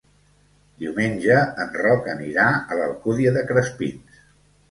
[0.83, 4.19] Diumenge en Roc anirà a l'Alcúdia de Crespins.